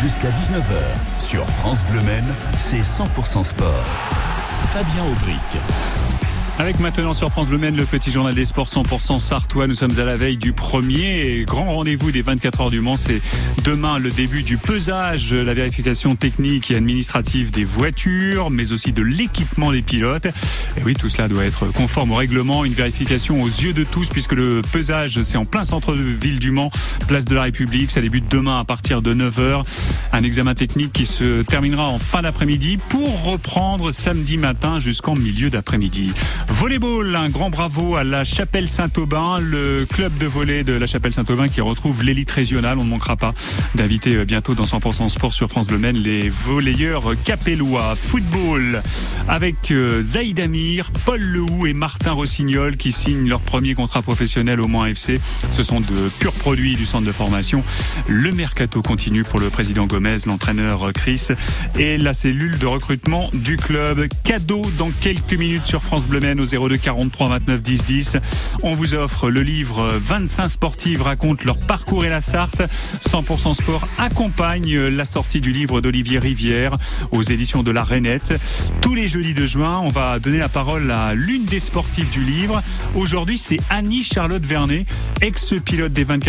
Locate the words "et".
16.72-16.76, 20.26-20.82, 51.66-51.74, 61.78-61.98, 72.04-72.08